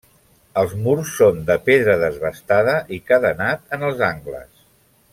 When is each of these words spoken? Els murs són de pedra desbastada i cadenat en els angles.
Els 0.61 0.71
murs 0.85 1.11
són 1.17 1.37
de 1.51 1.57
pedra 1.69 1.95
desbastada 2.05 2.75
i 2.99 2.99
cadenat 3.13 3.79
en 3.79 3.89
els 3.93 4.03
angles. 4.13 4.69